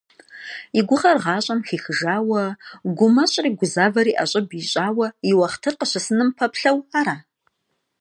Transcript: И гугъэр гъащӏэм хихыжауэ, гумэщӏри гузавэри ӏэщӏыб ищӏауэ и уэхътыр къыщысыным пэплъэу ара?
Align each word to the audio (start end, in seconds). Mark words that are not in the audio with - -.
И 0.79 0.81
гугъэр 0.87 1.17
гъащӏэм 1.23 1.59
хихыжауэ, 1.67 2.43
гумэщӏри 2.97 3.49
гузавэри 3.59 4.13
ӏэщӏыб 4.17 4.47
ищӏауэ 4.59 5.07
и 5.29 5.31
уэхътыр 5.37 5.75
къыщысыным 5.79 6.29
пэплъэу 6.37 6.77
ара? 6.99 7.15